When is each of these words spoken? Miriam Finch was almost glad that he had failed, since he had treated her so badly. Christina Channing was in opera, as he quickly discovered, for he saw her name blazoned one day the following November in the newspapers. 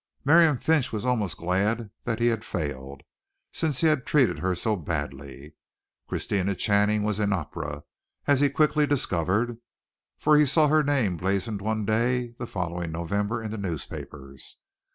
Miriam 0.25 0.57
Finch 0.57 0.91
was 0.91 1.05
almost 1.05 1.37
glad 1.37 1.91
that 2.05 2.17
he 2.19 2.25
had 2.29 2.43
failed, 2.43 3.03
since 3.53 3.81
he 3.81 3.85
had 3.87 4.03
treated 4.03 4.39
her 4.39 4.55
so 4.55 4.75
badly. 4.75 5.53
Christina 6.07 6.55
Channing 6.55 7.03
was 7.03 7.19
in 7.19 7.31
opera, 7.31 7.83
as 8.25 8.39
he 8.41 8.49
quickly 8.49 8.87
discovered, 8.87 9.59
for 10.17 10.37
he 10.37 10.45
saw 10.47 10.69
her 10.69 10.81
name 10.81 11.17
blazoned 11.17 11.61
one 11.61 11.85
day 11.85 12.33
the 12.39 12.47
following 12.47 12.91
November 12.91 13.43
in 13.43 13.51
the 13.51 13.59
newspapers. 13.59 14.57